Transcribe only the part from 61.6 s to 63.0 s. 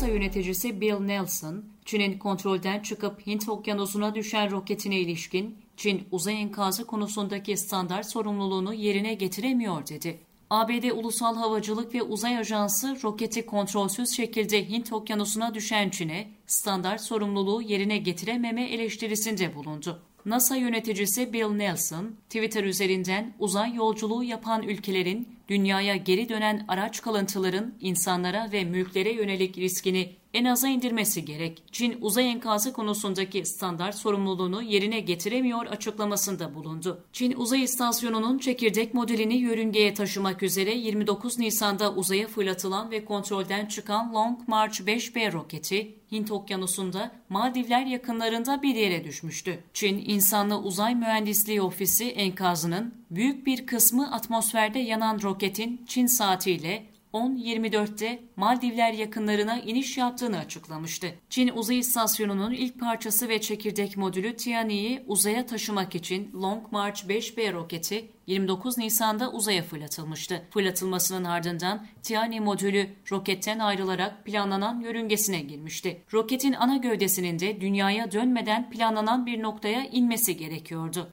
istasyonunun ilk